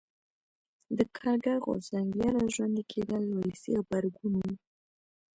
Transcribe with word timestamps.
د 0.97 0.99
کارګر 1.17 1.57
غورځنګ 1.65 2.07
بیا 2.15 2.29
را 2.35 2.43
ژوندي 2.53 2.83
کېدل 2.91 3.23
ولسي 3.39 3.71
غبرګون 3.79 4.33
و. 4.41 4.45